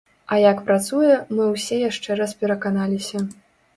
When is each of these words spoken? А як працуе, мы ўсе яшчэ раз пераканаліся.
А 0.35 0.37
як 0.51 0.61
працуе, 0.69 1.11
мы 1.39 1.43
ўсе 1.51 1.77
яшчэ 1.89 2.17
раз 2.23 2.31
пераканаліся. 2.43 3.27